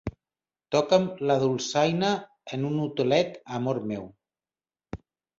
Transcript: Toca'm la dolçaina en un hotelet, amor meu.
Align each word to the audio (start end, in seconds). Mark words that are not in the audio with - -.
Toca'm 0.75 1.03
la 1.31 1.33
dolçaina 1.43 2.09
en 2.57 2.65
un 2.69 2.79
hotelet, 2.85 3.37
amor 3.59 3.81
meu. 3.91 4.07